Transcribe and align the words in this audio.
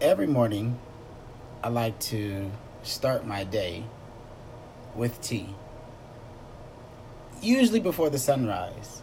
every 0.00 0.26
morning 0.26 0.78
I 1.62 1.68
like 1.68 1.98
to 2.00 2.50
start 2.82 3.26
my 3.26 3.44
day 3.44 3.84
with 4.94 5.20
tea. 5.20 5.54
Usually 7.40 7.80
before 7.80 8.10
the 8.10 8.18
sunrise. 8.18 9.02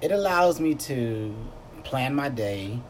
It 0.00 0.12
allows 0.12 0.60
me 0.60 0.74
to 0.74 1.34
plan 1.84 2.14
my 2.14 2.28
day 2.28 2.80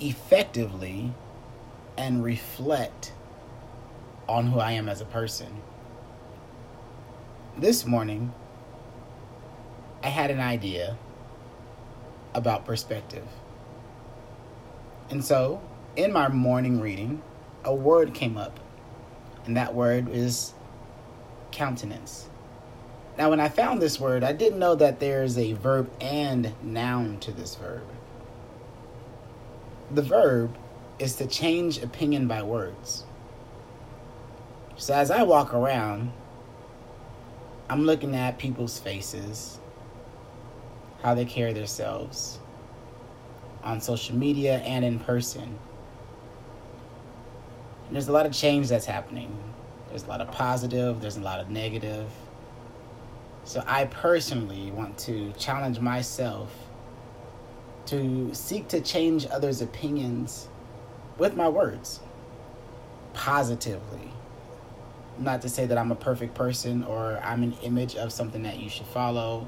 effectively 0.00 1.12
and 1.96 2.22
reflect 2.22 3.12
on 4.28 4.46
who 4.46 4.58
I 4.60 4.72
am 4.72 4.88
as 4.88 5.00
a 5.00 5.06
person. 5.06 5.60
This 7.56 7.84
morning, 7.84 8.32
I 10.02 10.08
had 10.08 10.30
an 10.30 10.40
idea 10.40 10.96
about 12.34 12.64
perspective. 12.64 13.26
And 15.10 15.24
so, 15.24 15.60
in 15.96 16.12
my 16.12 16.28
morning 16.28 16.80
reading, 16.80 17.22
a 17.64 17.74
word 17.74 18.14
came 18.14 18.36
up, 18.36 18.58
and 19.44 19.56
that 19.56 19.74
word 19.74 20.08
is 20.08 20.54
countenance. 21.50 22.28
Now, 23.18 23.30
when 23.30 23.40
I 23.40 23.48
found 23.48 23.82
this 23.82 24.00
word, 24.00 24.24
I 24.24 24.32
didn't 24.32 24.58
know 24.58 24.74
that 24.74 25.00
there's 25.00 25.36
a 25.36 25.52
verb 25.52 25.90
and 26.00 26.54
noun 26.62 27.18
to 27.20 27.32
this 27.32 27.54
verb. 27.56 27.86
The 29.90 30.02
verb 30.02 30.56
is 30.98 31.16
to 31.16 31.26
change 31.26 31.82
opinion 31.82 32.26
by 32.26 32.42
words. 32.42 33.04
So, 34.76 34.94
as 34.94 35.10
I 35.10 35.24
walk 35.24 35.52
around, 35.52 36.12
I'm 37.68 37.84
looking 37.84 38.16
at 38.16 38.38
people's 38.38 38.78
faces, 38.78 39.58
how 41.02 41.14
they 41.14 41.26
carry 41.26 41.52
themselves 41.52 42.38
on 43.64 43.80
social 43.80 44.16
media 44.16 44.58
and 44.58 44.84
in 44.84 44.98
person. 44.98 45.58
And 47.86 47.96
there's 47.96 48.08
a 48.08 48.12
lot 48.12 48.26
of 48.26 48.32
change 48.32 48.68
that's 48.68 48.86
happening. 48.86 49.36
There's 49.88 50.04
a 50.04 50.08
lot 50.08 50.20
of 50.20 50.30
positive, 50.30 51.00
there's 51.00 51.16
a 51.16 51.20
lot 51.20 51.40
of 51.40 51.50
negative. 51.50 52.10
So 53.44 53.62
I 53.66 53.84
personally 53.86 54.70
want 54.70 54.96
to 54.98 55.32
challenge 55.32 55.80
myself 55.80 56.50
to 57.86 58.32
seek 58.32 58.68
to 58.68 58.80
change 58.80 59.26
others' 59.26 59.60
opinions 59.60 60.48
with 61.18 61.36
my 61.36 61.48
words 61.48 62.00
positively. 63.12 64.10
Not 65.18 65.42
to 65.42 65.48
say 65.48 65.66
that 65.66 65.76
I'm 65.76 65.92
a 65.92 65.96
perfect 65.96 66.34
person 66.34 66.84
or 66.84 67.20
I'm 67.22 67.42
an 67.42 67.52
image 67.62 67.96
of 67.96 68.12
something 68.12 68.42
that 68.44 68.58
you 68.60 68.70
should 68.70 68.86
follow, 68.86 69.46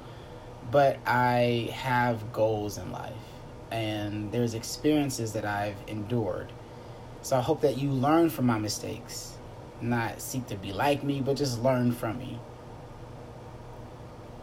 but 0.70 0.98
I 1.06 1.70
have 1.72 2.32
goals 2.32 2.76
in 2.76 2.92
life 2.92 3.12
and 3.74 4.30
there's 4.30 4.54
experiences 4.54 5.32
that 5.32 5.44
I've 5.44 5.76
endured. 5.88 6.52
So 7.22 7.36
I 7.36 7.40
hope 7.40 7.60
that 7.62 7.76
you 7.76 7.90
learn 7.90 8.30
from 8.30 8.46
my 8.46 8.56
mistakes, 8.56 9.32
not 9.80 10.20
seek 10.20 10.46
to 10.46 10.54
be 10.54 10.72
like 10.72 11.02
me, 11.02 11.20
but 11.20 11.36
just 11.36 11.60
learn 11.60 11.90
from 11.90 12.18
me. 12.18 12.38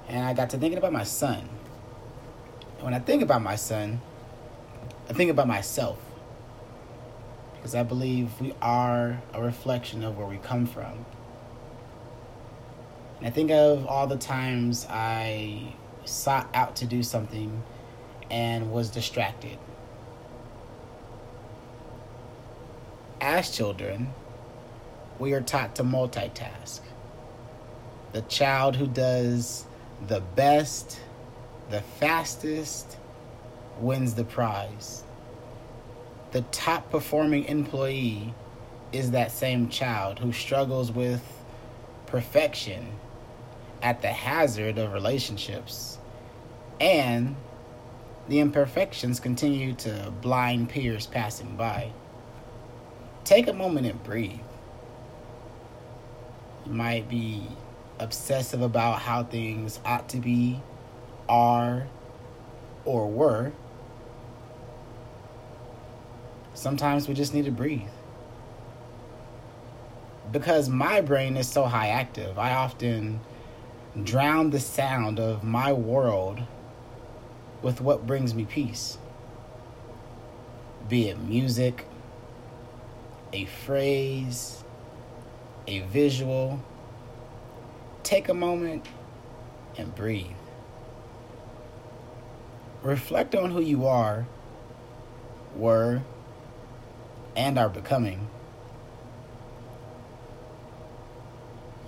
And 0.09 0.25
I 0.25 0.33
got 0.33 0.49
to 0.49 0.57
thinking 0.57 0.77
about 0.77 0.91
my 0.91 1.05
son. 1.05 1.47
And 2.75 2.83
when 2.83 2.93
I 2.93 2.99
think 2.99 3.23
about 3.23 3.41
my 3.41 3.55
son, 3.55 4.01
I 5.09 5.13
think 5.13 5.31
about 5.31 5.47
myself. 5.47 5.97
Because 7.53 7.73
I 7.73 7.83
believe 7.83 8.29
we 8.41 8.53
are 8.61 9.21
a 9.33 9.41
reflection 9.41 10.03
of 10.03 10.17
where 10.17 10.27
we 10.27 10.37
come 10.37 10.65
from. 10.65 11.05
And 13.19 13.27
I 13.27 13.29
think 13.29 13.49
of 13.51 13.85
all 13.85 14.07
the 14.07 14.17
times 14.17 14.85
I 14.89 15.73
sought 16.03 16.49
out 16.53 16.75
to 16.77 16.85
do 16.85 17.01
something 17.01 17.63
and 18.31 18.71
was 18.71 18.89
distracted. 18.89 19.57
As 23.19 23.55
children, 23.55 24.13
we 25.19 25.33
are 25.33 25.41
taught 25.41 25.75
to 25.75 25.83
multitask. 25.83 26.79
The 28.13 28.21
child 28.23 28.77
who 28.77 28.87
does 28.87 29.65
the 30.07 30.21
best, 30.21 30.99
the 31.69 31.81
fastest, 31.81 32.97
wins 33.79 34.15
the 34.15 34.23
prize. 34.23 35.03
The 36.31 36.41
top 36.43 36.89
performing 36.89 37.45
employee 37.45 38.33
is 38.91 39.11
that 39.11 39.31
same 39.31 39.69
child 39.69 40.19
who 40.19 40.31
struggles 40.31 40.91
with 40.91 41.21
perfection 42.07 42.87
at 43.81 44.01
the 44.01 44.09
hazard 44.09 44.77
of 44.77 44.93
relationships 44.93 45.97
and 46.79 47.35
the 48.27 48.39
imperfections 48.39 49.19
continue 49.19 49.73
to 49.73 50.11
blind 50.21 50.69
peers 50.69 51.05
passing 51.05 51.55
by. 51.55 51.91
Take 53.23 53.47
a 53.47 53.53
moment 53.53 53.87
and 53.87 54.01
breathe. 54.03 54.39
You 56.65 56.73
might 56.73 57.09
be 57.09 57.47
obsessive 57.99 58.61
about 58.61 58.99
how 58.99 59.23
things 59.23 59.79
ought 59.85 60.09
to 60.09 60.17
be, 60.17 60.61
are, 61.27 61.87
or 62.85 63.07
were. 63.07 63.51
Sometimes 66.53 67.07
we 67.07 67.13
just 67.13 67.33
need 67.33 67.45
to 67.45 67.51
breathe. 67.51 67.81
Because 70.31 70.69
my 70.69 71.01
brain 71.01 71.35
is 71.35 71.47
so 71.47 71.65
high 71.65 71.89
active, 71.89 72.39
I 72.39 72.53
often 72.53 73.19
drown 74.03 74.51
the 74.51 74.59
sound 74.59 75.19
of 75.19 75.43
my 75.43 75.73
world 75.73 76.41
with 77.61 77.81
what 77.81 78.05
brings 78.07 78.33
me 78.33 78.45
peace. 78.45 78.97
Be 80.89 81.09
it 81.09 81.19
music, 81.19 81.85
a 83.33 83.45
phrase, 83.45 84.63
a 85.67 85.79
visual. 85.81 86.61
Take 88.03 88.29
a 88.29 88.33
moment 88.33 88.85
and 89.77 89.93
breathe. 89.95 90.25
Reflect 92.83 93.35
on 93.35 93.51
who 93.51 93.61
you 93.61 93.85
are, 93.85 94.25
were, 95.55 96.01
and 97.35 97.59
are 97.59 97.69
becoming. 97.69 98.27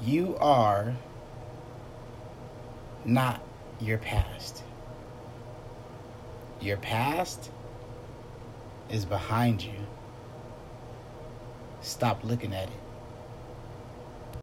You 0.02 0.38
are 0.40 0.96
not 3.06 3.42
your 3.80 3.98
past. 3.98 4.64
Your 6.64 6.78
past 6.78 7.52
is 8.90 9.04
behind 9.04 9.62
you. 9.62 9.74
Stop 11.82 12.24
looking 12.24 12.54
at 12.54 12.70
it. 12.70 12.93